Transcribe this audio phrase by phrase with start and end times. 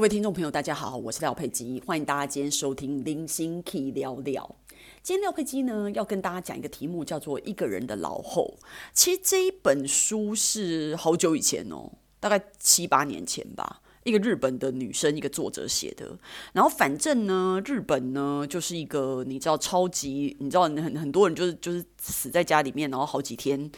[0.00, 4.56] 各位听众朋友，大家好，我是廖佩基，欢迎大家今天收听《零星 Key 聊聊》。
[5.02, 8.56] 今天廖佩基呢要跟大家讲一个题目，叫做《一个人的老后》。
[8.94, 16.18] 其实这一本书是好久以前哦，大概七八年前吧，一个日本的女生，一个作者写的。
[16.54, 23.70] 然后反正呢，日本呢就是一个你知道超级，你知道很很多人就是就是死在家里面，然后好几天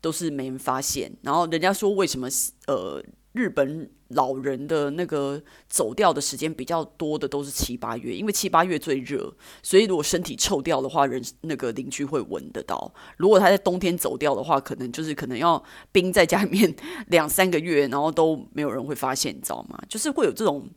[0.00, 1.12] 都是没人发现。
[1.22, 2.28] 然后人家说为什么
[2.68, 3.02] 呃？
[3.34, 12.94] 日本老人的那个走掉的时间比较多的都是七八月，因为七八月最热，所以如果身体臭掉的话，人那个邻居会闻得到。
[13.16, 16.72] 如果他在冬天走掉的话，可能就是可能要冰在家里面
[17.08, 19.82] 两三个月，然后都没有人会发现，你知道吗？
[19.90, 20.68] 就是会有这种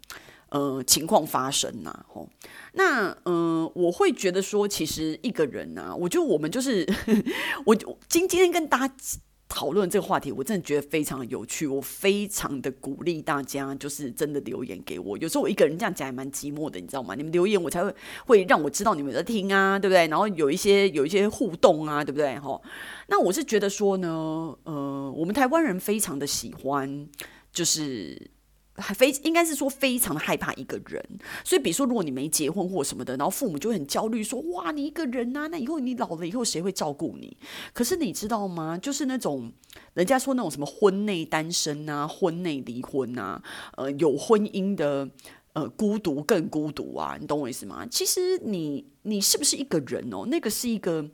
[0.49, 2.05] 呃情况发生呐、啊。
[2.07, 2.27] 吼，
[2.73, 7.23] 那嗯、我会觉得说，其实一个人呐、啊，我就我们就是呵呵
[7.67, 8.95] 我今今天跟大家。
[9.49, 11.65] 讨论这个话题，我真的觉得非常有趣。
[11.65, 15.17] 我非常的鼓励大家，就是真的留言给我。
[15.17, 17.15] 有时候我一个人这样讲也蛮寂寞的，你知道吗？
[17.15, 17.93] 你们留言我才会
[18.25, 20.07] 会让我知道你们在听啊，对不对？
[20.07, 22.37] 然后有一些有一些互动啊，对不对？
[22.39, 22.61] 哈，
[23.07, 27.07] 那我是觉得说呢，呃，我们台湾人非常的喜欢，
[27.51, 28.31] 就是。
[28.77, 31.03] 还非应该是说非常的害怕一个人，
[31.43, 37.35] 所以比如说如果你没结婚或什么的，然后父母就很焦虑，说哇你一个人呐、啊，那以后你老了以后谁会照顾你？
[37.73, 38.77] 可是你知道吗？
[38.77, 39.51] 就是那种
[39.93, 43.41] 人家说那种什么婚内单身啊，婚内离婚啊，
[43.75, 45.09] 呃有婚姻的
[45.53, 47.85] 呃孤独更孤独啊，你懂我意思吗？
[47.89, 50.25] 其实你你是不是一个人哦？
[50.27, 51.09] 那个是一个。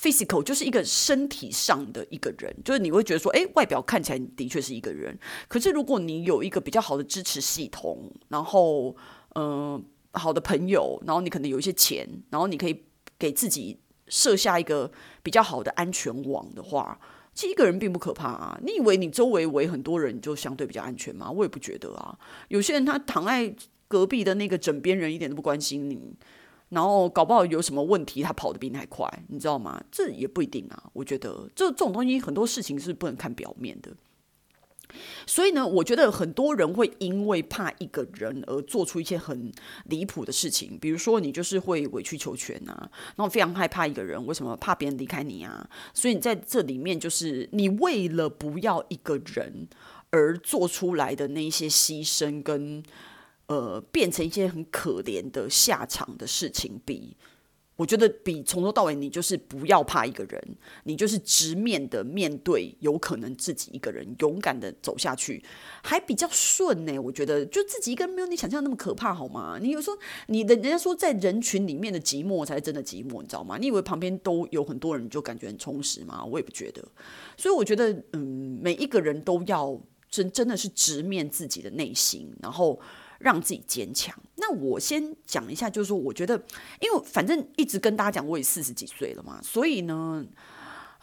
[0.00, 8.96] Physical 就是一个身体上的一个人，就是你会觉得说，诶，外表看起来的确是一个人，可是如果你有一个比较好的支持系统，然后，
[9.36, 12.82] 嗯、好的朋友，然后你可能有一些钱，然后你可以
[13.16, 14.90] 给自己设下一个
[15.22, 16.98] 比较好的安全网的话，
[17.32, 18.58] 其实一个人并不可怕啊。
[18.64, 21.30] 你以为你周围围很多人就相对比较安全吗？
[21.30, 22.18] 我也不觉得啊。
[22.48, 23.54] 有些人他躺在
[23.86, 26.16] 隔壁的那个枕边人一点都不关心你。
[26.72, 29.78] 然后搞不好有什么问题，他跑得比你还快，你知道吗？
[29.90, 30.90] 这也不一定啊。
[30.94, 33.90] 我觉得这这种东西，很多事情是不能看表面的。
[35.26, 39.52] 所以呢，我觉得很多人会因为怕一个人而做出一些很
[39.84, 44.56] 离谱的事情，比如说你就是会委曲求全啊，然后非常害怕一个人，为什么？
[44.56, 45.68] 怕别人离开你啊。
[45.92, 49.68] 所以你在这里面，就是你为了不要一个人
[50.08, 52.82] 而做出来的那些牺牲跟。
[53.46, 57.16] 呃，变成一些很可怜的下场的事情，比
[57.74, 65.42] 我觉得比从头到尾你就是不要怕一个人，你就是直面的面对有可能自己一个人勇敢的走下去，
[65.82, 66.96] 还比较顺呢。
[66.98, 69.58] 我觉得就自己一个人没有你想象那么可怕，好吗？
[69.60, 69.98] 你有时候
[70.28, 73.58] 你的人家说在人群里面的寂寞才是真的寂寞，你知道吗？
[73.58, 76.24] 你以为旁边都有很多人就感觉很充实吗？
[76.24, 76.84] 我也不觉得。
[77.36, 82.78] 所以我觉得，嗯，每一个人都要真真的是直面自己的内心，然后。
[83.22, 84.14] 让自己坚强。
[84.36, 86.34] 那我先讲一下，就是说，我觉得，
[86.80, 90.26] 因为反正一直跟大家讲，我也四十几岁了嘛，所以呢。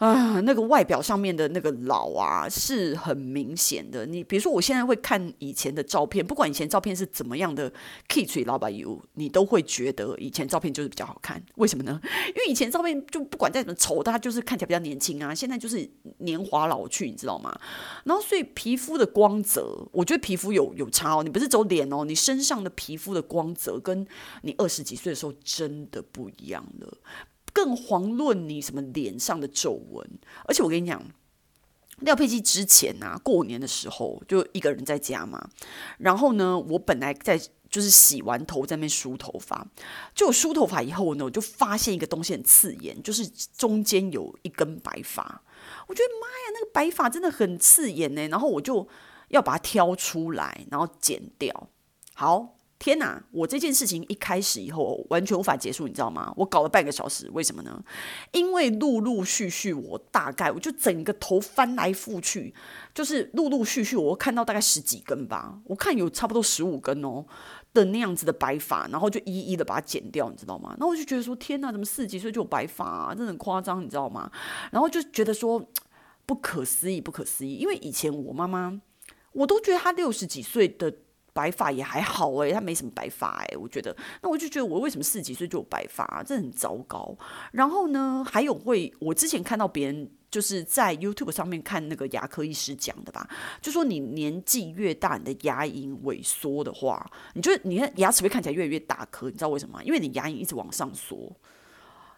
[0.00, 4.06] 啊，那个外表上面的那个老啊，是很明显的。
[4.06, 7.70] 你比如说，我现在会看以前的照片，不管以前照片是怎么样的
[8.08, 11.42] ，kitsch 老板油，你都会觉得以前照片就是比较好看。
[11.56, 12.00] 为什么呢？
[12.28, 15.34] 因为以前照片就不管再怎么丑，它就是看起来比较年轻啊。
[15.34, 15.86] 现在就是
[16.20, 17.54] 年华老去，你知道吗？
[18.04, 21.22] 然后所以皮肤的光泽，我觉得皮肤有有差哦。
[21.22, 24.06] 你不是走脸哦，你身上的皮肤的光泽跟
[24.40, 26.96] 你二十几岁的时候真的不一样了。
[27.62, 31.02] 更遑论你什么脸上的皱纹，而且我跟你讲，
[31.98, 35.50] 廖佩基之前啊，过年的时候就一个人在家嘛，
[35.98, 37.38] 然后呢，我本来在
[37.68, 39.66] 就是洗完头在那边梳头发，
[40.14, 45.42] 就梳头发以后呢，我就发现一个东西很刺眼，就是中间有一根白发，
[45.86, 48.88] 我觉得妈呀，那个白发真的很刺眼呢，然后我就
[49.28, 51.68] 要把它挑出来，然后剪掉，
[52.14, 52.56] 好。
[52.80, 53.22] 天哪！
[53.30, 56.32] 我这件事情一开始以后完全无法结束，你知道吗？
[56.34, 57.84] 我搞了半个小时，为什么呢？
[58.32, 62.54] 因为陆陆续续，我大概我就整个头翻来覆去，
[62.94, 67.26] 就是陆陆续续，我看到大概十几根吧，我看有差不多十五根哦
[67.74, 70.74] 的那样子的白发，然后就一一的把它剪掉，你知道吗？
[70.80, 73.14] 那我就觉得说，天哪，怎么四十几岁就有白发啊？
[73.14, 74.32] 真的很夸张，你知道吗？
[74.72, 75.62] 然后就觉得说
[76.24, 78.80] 不可思议，不可思议，因为以前我妈妈，
[79.32, 80.94] 我都觉得她六十几岁的。
[81.32, 86.22] 白发也还好哎、欸，他没什么白发哎、欸，我觉得，那我就觉得我为什么四十几岁就有白发啊？
[86.22, 87.16] 这很糟糕。
[87.52, 93.28] 然后呢，还有会，我之前看到别人就是在 YouTube 上面看那个牙科医师讲的吧，
[93.60, 99.84] 就说你年纪越大，你的牙龈萎缩的话，你就你看牙齿会看起来越来越大颗，你知道为什么吗？
[99.84, 101.30] 因为你牙龈一直往上缩。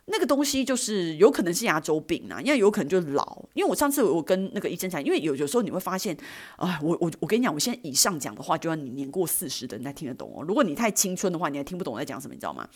[0.07, 3.41] 那个东西就是有可能是牙周病啊，因为有可能就是老。
[3.55, 6.17] 因为我上次我跟那个医生讲，因为有有时候你会发现，
[6.57, 10.43] 啊，我我我跟你讲，我现在以上讲的话，就要你年过四十的人才听得懂哦。
[10.43, 12.69] 如果你太青春的话，你还听不懂我在讲什么，你知道吗？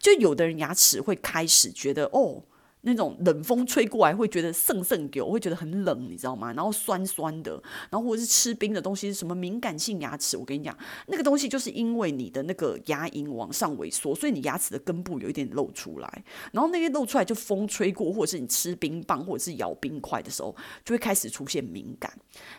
[0.00, 2.42] 就有的人牙齿会开始觉得哦。
[2.84, 6.52] 那种冷风吹过来会觉得涩涩给我会觉得很冷，你知道吗？
[6.52, 7.52] 然后酸酸的，
[7.90, 10.76] 然后或者是吃冰的东西，什么敏感性牙齿，我跟你讲，
[11.06, 22.12] 那个东西就是因为你的那个牙龈往上萎缩，所以你牙齿的根部有一点露出来，然后那些露出来就风吹过，或者是你吃冰棒或者是咬冰块的时候，就会开始出现敏感，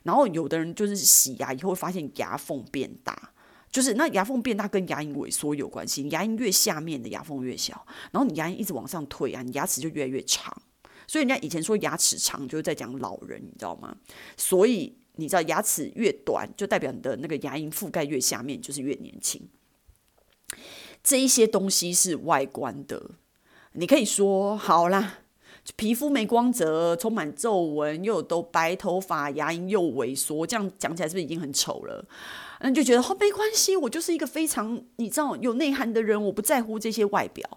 [0.04, 3.32] 然后有的人就是洗牙以后会发现牙缝变大。
[3.74, 10.56] 就是那牙缝变大跟牙龈萎缩有关系，牙龈越下面的牙缝越小，然后你牙龈一直往上推啊，你牙齿就越来越长。
[11.08, 13.98] 所以人家以前说牙齿长就是在讲老人，你知道吗？
[14.38, 19.42] 所以你知道牙齿越短就代表你的那个牙龈覆盖越下面就是越年轻。
[21.04, 23.12] 这一些东西是外观的，
[23.72, 25.22] 你可以说好啦，
[25.76, 32.06] 皮肤没光泽，充满皱纹，又都白头发，牙龈又萎缩，这样讲起来是不是已经很丑了？
[32.64, 37.48] 那就觉得哦，没关系，我就是一个非常你知道有内涵的人，我不在乎这些外表。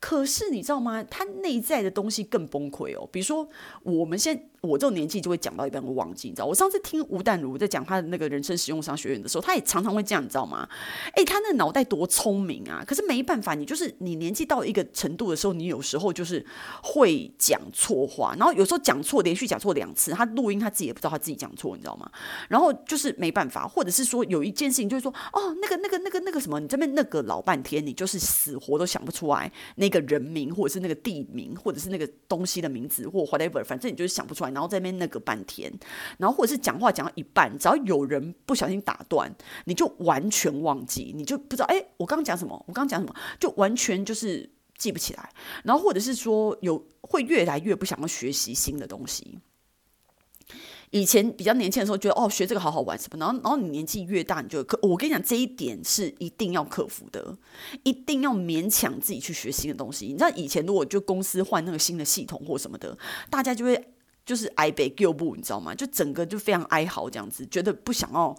[0.00, 1.02] 可是你知道吗？
[1.04, 3.08] 他内在的东西更崩溃哦。
[3.10, 3.48] 比如说，
[3.82, 6.46] 我们现在我这种年纪就会讲到一半会忘记，你知道？
[6.46, 10.68] 我上次听吴淡如在讲他的那个人生实用商学院的时候，他也常常会这样，你知道吗？
[11.16, 12.84] 诶，他那脑袋多聪明啊！
[12.86, 16.44] 可是没办法，你就是你年纪到一个程度的时候，你有时候就是
[16.80, 22.08] 会讲错话，然后有时候讲错，连续讲错两次，他录音他自己也不知道他自己讲错，你知道吗？
[22.48, 35.72] 然后就是没办法，或者是说有一件事情就是说，哦，那个那个那个那个什么，你这边那个老半天，你就是死活都想不出来那个人名，或者是那个地名，或者是那个东西的名字，或 whatever，反正你就是想不出来，然后在那边那个半天，
[36.16, 39.32] 然后或者是讲话讲到一半，只要有人不小心打断，
[39.66, 42.64] 你就完全忘记，你就不知道，哎，我刚讲什么？
[42.66, 43.14] 我刚讲什么？
[43.38, 45.30] 就完全就是记不起来，
[45.64, 49.38] 然后或者是说有会越来越不想要学习新的东西。
[50.90, 54.78] 以前比较年轻的时候，觉得哦，学这个好好玩什么，然后然后你年纪越大，你就克。
[54.82, 57.36] 我跟你讲，这一点是一定要克服的，
[57.82, 60.06] 一定要勉强自己去学新的东西。
[60.06, 62.96] 你知道以前如果就公司换那个新的系统或什么的，
[63.28, 63.88] 大家就会
[64.24, 65.74] 就是哀悲旧不，你知道吗？
[65.74, 68.34] 就整个就非常哀嚎这样子，觉得不想要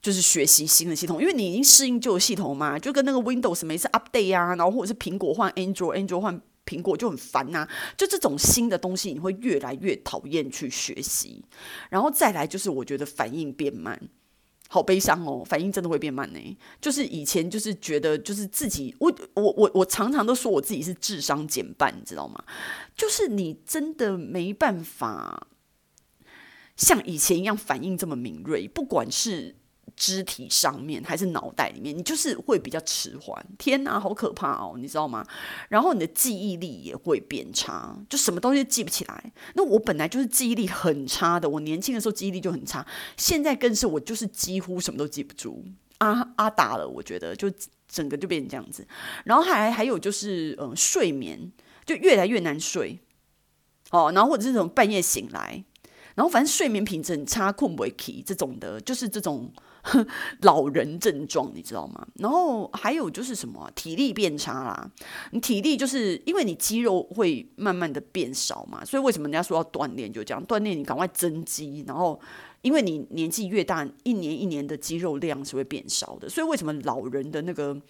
[0.00, 6.40] 就是学习新的系统，因为你已经适应旧的系统嘛，就跟那个 Windows 每次 update 啊，然后或者是苹果换 Android，Android 换。
[6.66, 7.66] 苹果就很烦呐、
[7.96, 11.44] 就这种新的东西，你会越来越讨厌去学习。
[11.88, 13.98] 然后再来就是，我觉得反应变慢，
[14.68, 16.58] 好悲伤哦，反应真的会变慢呢。
[16.80, 22.44] 就是以前就是觉得就是自己，我我我我常常都说我自己是智商减半，你知道吗？
[22.96, 25.46] 就是你真的没办法
[26.76, 29.54] 像以前一样反应这么敏锐，不管是。
[29.96, 33.44] 肢体上面还是脑袋里面，你就是会比较迟缓。
[33.56, 35.26] 天哪，好可怕哦，你知道吗？
[35.70, 39.32] 然后你的记忆力也会变差，就什么东西记不起来。
[39.54, 45.64] 那我本来就是记忆力很差的，我年轻的时候记忆力就很差，现在更是我就是几乎什么都记不住。
[45.98, 47.50] 阿阿达了，我觉得就
[47.88, 48.86] 整个就变成这样子。
[49.24, 51.50] 然后还还有就是，嗯、睡眠
[51.86, 52.98] 就越来越难睡。
[53.92, 55.64] 哦，然后或者是这种半夜醒来，
[56.16, 59.50] 然后反正睡眠品质很差，困不起这种的，就是这种。
[60.42, 62.06] 老人症状，你知道吗？
[62.16, 64.90] 然后还有就是什么体力变差啦。
[65.30, 70.12] 你体力就是因为你肌肉会慢慢的变少嘛，所以为什么人家说要锻炼？
[70.12, 71.84] 就这样锻炼，你赶快增肌。
[71.86, 72.18] 然后
[72.62, 77.80] 因为你年纪越大，一年一年的肌肉量是会变少的，所以为什么老人的那个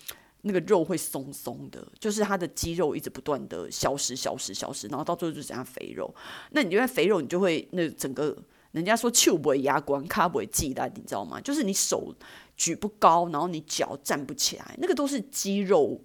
[0.42, 1.86] 那个肉会松松的？
[1.98, 6.14] 就是他的肌肉一直不断的消失、消失、消失，然后到最后就剩下肥肉。
[6.50, 8.36] 那你因为肥肉，你就会那整个。
[8.76, 11.40] 人家说手不会压光，卡不会记得，你知道吗？
[11.40, 12.14] 就是你手
[12.58, 16.02] 举不高，然后你脚站不起来，那个都是肌肉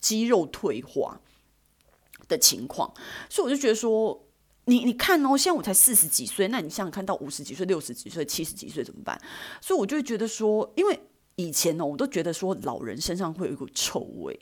[0.00, 1.20] 肌肉退化
[2.26, 2.92] 的情况。
[3.30, 4.20] 所以我就觉得说，
[4.64, 9.16] 你你看哦，现在我才四十几岁，那你想想看到五十几岁、六十几岁、七十几岁怎么办？
[9.60, 11.00] 所以我就觉得说，因为
[11.36, 14.36] 以前呢，我都觉得说老人身上会有一股臭味。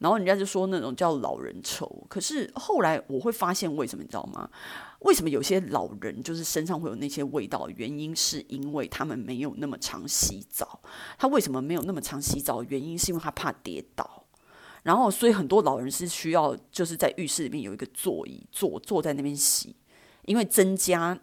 [0.00, 4.48] 然后人家就说那种叫老人臭，可是后来我会发现为什么你知道吗？
[5.00, 7.68] 为什么有些老人就是身上会有那些味道？
[7.76, 10.80] 原因是因为他们没有那么常洗澡。
[11.16, 12.62] 他为什么没有那么常洗澡？
[12.64, 14.24] 原因是因为他怕跌倒。
[14.82, 19.76] 然后所以很多老人是需要就是在浴室里面有一个座椅坐坐在那边洗，
[20.24, 21.18] 因为增加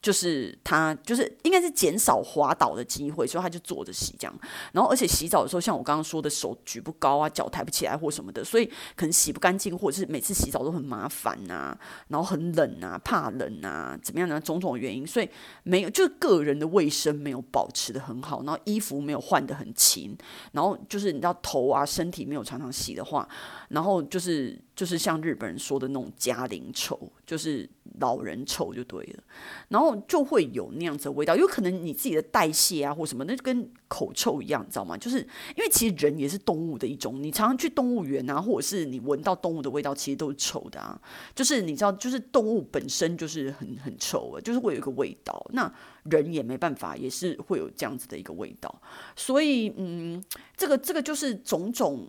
[0.00, 4.38] 就是他就是应该是减少滑倒的机会，所以他就坐着洗这样。
[4.72, 14.40] 然后而且洗澡的时候，像我刚刚说的手举不高啊，脚抬不起来或什么的，所以可能洗不干净，或者是每次洗澡都很麻烦呐、啊，然后很冷啊，怕冷啊，怎么样呢？
[14.40, 15.28] 种种原因，所以
[15.64, 20.16] 没有就是个人的卫生没有保持得很好，然后衣服没有换得很勤，
[20.52, 23.28] 然后就是你知道头啊身体没有常常洗的话，
[23.68, 24.56] 然后就是。
[24.78, 27.68] 就是像日本人说的那种家龄臭，就是
[27.98, 29.22] 老人臭就对了，
[29.70, 34.96] 然后就会有那样子的味道，有可能你自己的代谢啊或什么，那就跟口臭一样，你知道吗？
[34.96, 35.18] 就是
[35.56, 40.96] 因为其实人也是动物的一种，你常常去动物园啊，或者是你闻到动物的味道，其实都是臭的啊。
[41.34, 45.68] 就是你知道，就是动物本身就是很很臭啊，就是会有一个味道，那
[46.04, 48.80] 人也没办法，也是会有这样子的一个味道。
[49.16, 50.22] 所以，嗯，
[50.56, 52.08] 这个这个就是种种。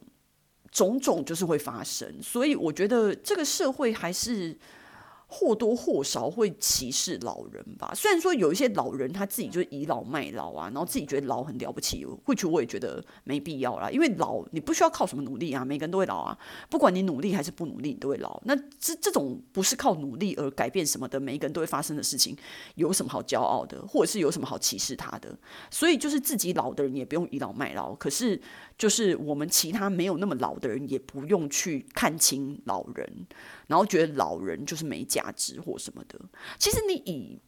[0.71, 4.57] 种种就是会发生，所以我觉得这个社会还是
[5.31, 7.91] 或多或少会歧视老人吧。
[7.93, 13.91] 虽然说有一些老人他自己就倚老卖老啊，然后自己觉得老很了不起，或许我也觉得没必要啦。
[13.91, 16.35] 因为老你不需要靠什么努力啊，每个人都会老啊，
[16.67, 18.41] 不管你努力还是不努力，你都会老。
[18.45, 22.35] 那这这种不是靠努力而改变什么的，每一个人都会发生的事情，
[22.73, 25.37] 有什么好骄傲的，或者是有什么好歧视他的？
[25.69, 28.41] 所以就是自己老的人也不用倚老卖老，可是
[28.79, 33.27] 就是我们其他没有那么老的人也不用去看轻老人。
[33.67, 36.19] 然后觉得老人就是没价值或什么的，
[36.57, 37.39] 其实你以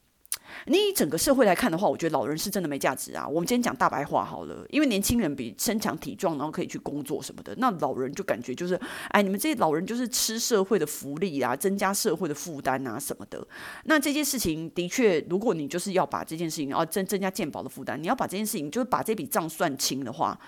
[0.67, 3.27] 你以整个社会来看的话，我觉得老人是真的没价值啊。
[3.27, 13.45] 我们今天讲大白话好了，因为年轻人比身强体壮，然后可以去工作什么的，那老人就感觉就是，哎，你们这些老人就是吃社会的福利啊，增加社会的负担啊什么的。
[13.85, 20.39] 那这件事情的确，如果你就是要把这件事情啊增增加健保的负担，你要把这件事情就是把这笔账算清的话。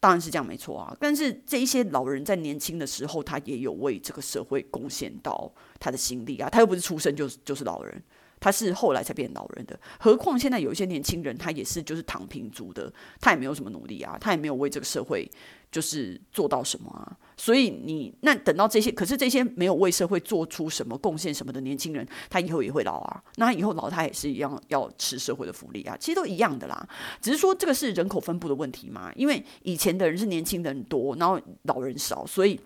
[0.00, 0.96] 当然是这样，没错啊。
[1.00, 6.48] 但是这一些老人在年轻的时候，他也有为这个社会贡献到他的心力啊。
[6.48, 8.02] 他又不是出生就是就是老人，
[8.38, 9.78] 他是后来才变老人的。
[9.98, 15.28] 何况现在有一些年轻人，他也是就是躺平族的，他也没有什么努力啊，他也没有为这个社会。
[15.70, 17.16] 就是做到什么啊？
[17.36, 23.22] 所以你那等到这些，可是这些没有为社会做出什么贡献什么的年轻人，他以后也会老啊。
[23.36, 26.88] 那以后老他也是一样要吃社会的福利啊，其实都一样的啦。
[27.20, 32.58] 只是说这个是人口分布的问题嘛，因为以前的人是年轻人多，然后老人少，所以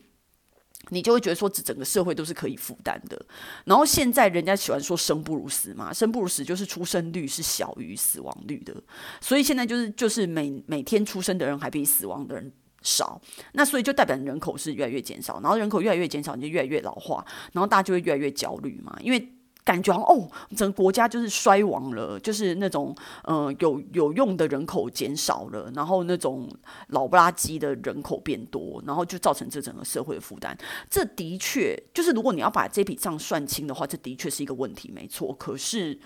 [0.88, 3.20] 你就会觉得说整个社会都是可以负担的。
[3.66, 8.74] 然后现在人家喜欢说生不如死嘛，生不如死就是出生率是小于死亡率的，
[9.20, 12.50] 所以现在就是就是每每天出生的人还比死亡的人
[12.82, 13.20] 少，
[13.52, 19.32] 那所以就代表人口是越来越减少，然后人口越来越减少，你就越来越老化，然后大家就会越来越焦虑嘛，因为
[19.64, 26.50] 感觉哦，整个国家就是衰亡了，就是那种呃有有用的人口减少了，然后那种
[26.88, 30.58] 老不拉几的人口变多，然后就造成这整个社会的负担。
[30.90, 35.32] 这的确就是如果你要把这笔账算清的话，这的确是一个问题，没错。
[35.32, 36.00] 可是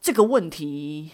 [0.00, 1.10] 这个问题，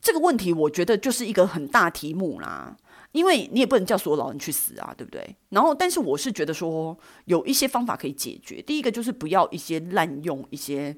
[0.00, 2.76] 这个问题，我觉得就是一个很大题目啦。
[3.16, 5.36] 因为你也不能叫所有老人去死啊，对不对？
[5.48, 6.94] 然后，但是我是觉得说
[7.24, 8.60] 有一些方法可以解决。
[8.60, 10.94] 第一个就是不要一些滥用一些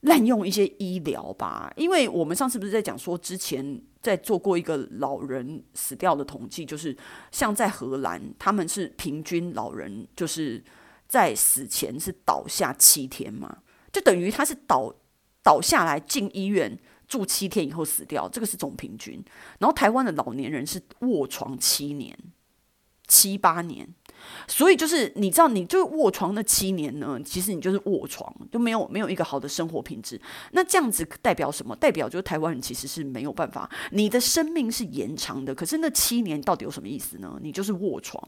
[0.00, 1.70] 滥用一些医疗吧。
[1.76, 6.96] 因为我们上次不是在讲说，之前在做过一个老人死掉的统计，就是
[7.30, 10.64] 像在荷兰，他们是平均老人就是
[11.06, 13.58] 在死前是倒下七天嘛，
[13.92, 14.94] 就等于他是倒
[15.42, 16.78] 倒下来进医院。
[17.08, 19.24] 住七天以后死掉，这个是总平均。
[19.58, 22.16] 然后台湾的老年人是卧床七年、
[23.08, 23.88] 七八年，
[24.46, 30.20] 所以就是你知道，你就卧床那七年呢，其实你就是卧床，就没有没有一个好的生活品质。
[30.52, 31.74] 那这样子代表什么？
[31.74, 37.38] 代表就是台湾人其实是没有办法，你的生命是延长的，可是那七年到底有什么意思呢？
[37.40, 38.22] 你就是卧床，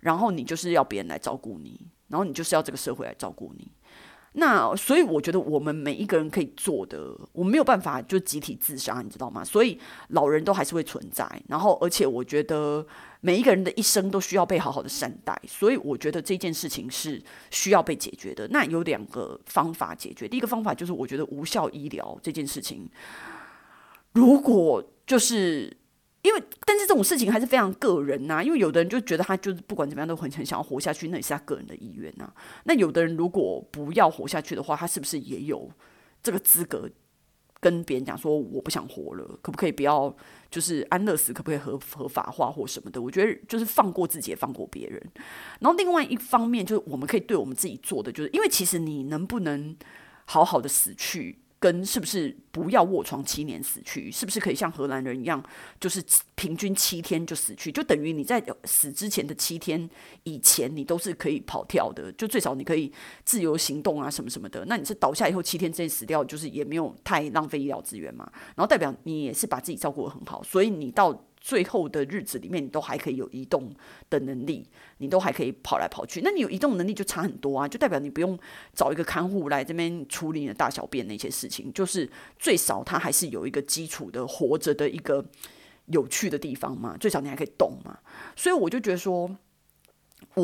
[0.00, 3.70] 然后你就是要别人来照顾你，然后你就是要这个社会来照顾你。
[4.38, 9.42] 那所以我觉得我们每一个人可以做的，我没有办法就集体自杀，你知道吗？
[9.44, 9.78] 所以
[10.10, 12.86] 老人都还是会存在，然后而且我觉得
[13.20, 18.46] 每一个人的一生都需要被好好的善待，所以我觉得这件事情是需要被解决的。
[18.48, 22.88] 那有两个方法解决，第一个方法就是我觉得无效医疗这件事情，
[24.12, 25.76] 如果就是。
[26.22, 32.32] 因为，但是这种事情还是非常个人呐、因为有的人就觉得他就是不管怎么样都很很想要活下去，那也是他个人的意愿呐、
[32.64, 35.70] 那有的人如果不要活下去的话，他是不是也有
[36.22, 36.90] 这个资格
[37.60, 39.38] 跟别人讲说我不想活了？
[39.42, 40.14] 可不可以不要
[40.50, 41.32] 就是安乐死？
[41.32, 43.00] 可不可以合合法化或什么的？
[43.00, 45.00] 我觉得就是放过自己，也放过别人。
[45.60, 49.76] 然后另外一方面，就是我们可以对我们自己做的，就是因为其实你能不能
[50.26, 51.38] 好好的死去？
[51.60, 55.42] 跟是不是不要卧床七年死去，是不是可以像荷兰人一样，
[55.80, 56.02] 就是
[56.34, 59.88] 平均七天就死去，就等于你在死之前的七天
[60.22, 62.92] 以前，你都是可以跑跳的，就最少你可以
[63.24, 64.64] 自由行动啊什么什么的。
[64.66, 68.30] 那你是倒下以后七天之内死掉，就是也没有太浪费医疗资源嘛。
[68.54, 71.24] 然后代表你也是把自己照顾得很好，所以你到。
[71.48, 73.72] 最后的日子里面，你都还可以有移动
[74.10, 76.20] 的能力，你都还可以跑来跑去。
[76.22, 78.38] 那你有移动能力就差很多啊，就代表你不用
[78.74, 82.06] 找一个看护来这边处理你的大小便那些事情，就是
[82.38, 85.24] 最少他还是有一个基础的活着的一个
[85.86, 87.98] 有趣的地方嘛，最少你还可以动嘛。
[88.36, 89.34] 所以我就觉得说。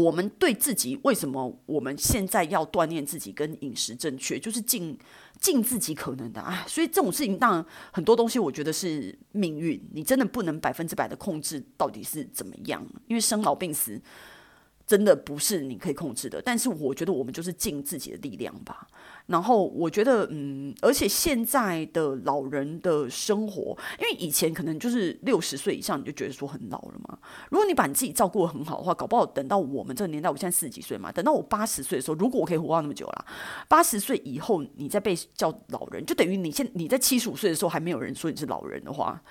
[0.02, 4.98] 我们对自己为什么我们现在要锻炼自己跟饮食正确，就是尽
[5.40, 6.64] 尽自己可能的啊。
[6.66, 14.00] 所以这种事情，当然很多东西，我觉得是命运，你真的不能百分之百的控制到底是怎么样，因为生老病死。
[14.86, 18.86] 真的不是你可以控制的，但是我觉得我们就是尽自己的力量吧。
[19.26, 27.18] 然后我觉得，嗯，而且现在的老人的生活，因为以前可能就是六十岁以上你就觉得说很老了嘛。
[27.50, 33.24] 如果你把你自己照顾得很好的话，搞不好等到我们这个年代，我现在四十几岁嘛，等到我八十岁的时候，如果我可以活到那么久啦，
[33.66, 39.22] 八十岁以后你再被叫老人，就等于你现你在七十五岁的时候还没有人说你是老人的话。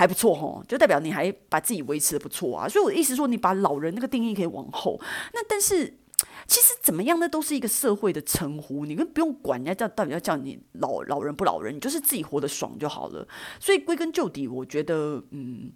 [0.00, 2.66] 还不错吼，就代表你还把自己维持的不错啊。
[2.66, 4.98] 所以我的意思说，你把老人那个定义可以往后。
[5.34, 5.98] 那但是
[6.46, 7.28] 其实怎么样呢？
[7.28, 13.28] 都是一个社会的称呼，你跟不用管人家叫到底要叫你老老人不老人，你就是自己活得爽就好了。
[13.60, 15.70] 所以归根究底，我觉得嗯，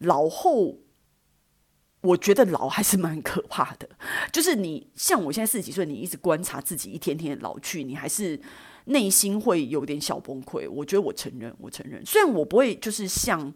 [0.00, 0.76] 老后
[2.04, 3.88] 我觉得老还是蛮可怕的。
[4.32, 8.40] 就是你像我现在四十几岁，你一直观察自己一天天老去，你还是。
[8.86, 12.04] 内心会有点小崩溃，我觉得我承认，我承认。
[12.04, 13.50] 虽然我不会就是像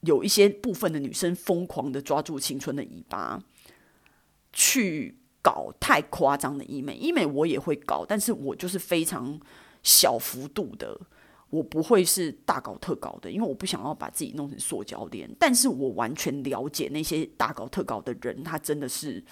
[0.00, 3.42] 有一些部分的女生疯狂的抓住青春的尾巴
[4.52, 9.40] 去搞太夸张的医美，医美我也会搞，但是我就是非常
[9.82, 11.00] 小幅度的，
[11.50, 15.28] 我不会是大搞特搞的，因为我不想要把自己弄成塑胶脸。
[15.38, 19.22] 但是我完全了解那些大搞特搞的人，他真的是。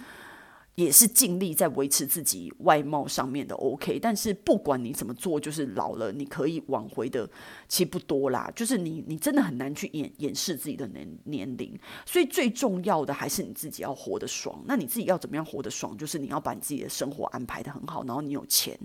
[0.77, 7.29] 也是尽力在维持自己外貌上面的 OK，但是不管你怎么做，就是老了你可以挽回的
[7.67, 8.53] 其实不多啦。
[8.55, 14.63] 就是你你真的很难去掩掩饰自己的年年龄，所以最重要的还是你自己要活得爽。
[14.67, 15.97] 那你自己要怎么样活得爽？
[15.97, 18.79] 就是你要把你自己的生活安排得很好，然后你有钱，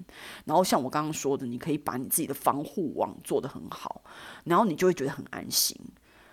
[0.45, 4.01] 然后像我刚刚说的，你可以把你自己的防护网做得很好，
[4.45, 5.77] 然后你就会觉得很安心。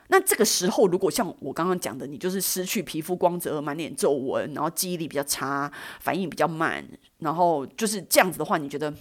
[0.09, 6.83] 那这个时候，如果像我刚刚讲的，你就是失去皮肤光泽、满脸皱纹，然后记忆力比较差、反应比较慢，
[7.19, 8.93] 然后就是这样子的话，你觉得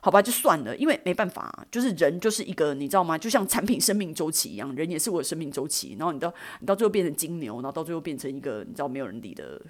[0.00, 3.16] 好吧，就算了，因为没办法，就是人就是一个，你知道吗？
[3.16, 5.96] 就像产品生命周期一样，人也是我的生命周期。
[5.98, 9.60] 然后你到你到最后变成金牛，然后到最后变成一个你知道没有人理的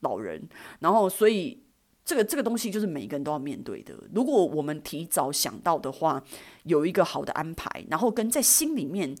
[0.00, 0.42] 老人，
[0.80, 1.62] 然后所以。
[2.02, 3.94] 这个这个东西就是每一个人都要面对的。
[4.12, 6.20] 如果我们提早想到的话，
[6.64, 9.14] 有一个好的安排，然后跟在心里面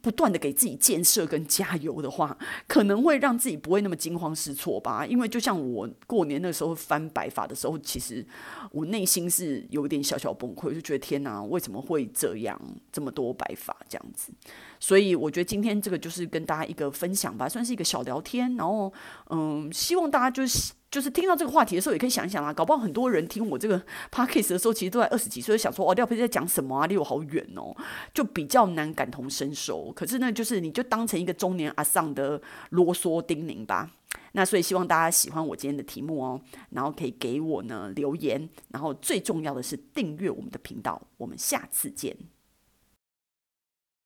[0.00, 5.06] 不断的给自己建设跟加油的话，可能会让自己不会那么惊慌失措吧。
[5.06, 8.24] 因为就像我过年那时候翻白发的时候，其实
[8.70, 12.60] 我内心是有点小小崩溃，就觉得天哪，为什么会这样？
[12.90, 14.32] 这么多白发这样子。
[14.78, 18.54] 所以我觉得今天这个就是跟大家一个分享吧，算是一个小聊天。
[18.56, 18.92] 然后
[19.30, 20.72] 嗯，希望大家就是。
[20.92, 27.74] 就是听到这个话题的时候，也可以想一想啊，搞不好很多人听我这个 podcast 的时候，其实都在二十几岁，想说哦，廖佩在讲什么啊，离我好远哦，
[28.14, 29.90] 就比较难感同身受。
[29.92, 33.90] 可是呢，就是你就当成一个中年阿桑的啰嗦叮咛吧。
[34.34, 41.00] 那所以希望大家喜欢我今天的题目哦，然后可以给我呢留言，然后最重要的是订阅我们的频道。
[41.16, 42.16] 我们下次见。